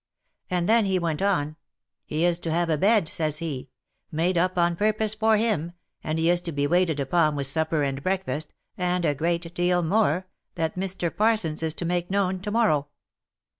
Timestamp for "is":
2.25-2.39, 6.27-6.41, 11.61-11.75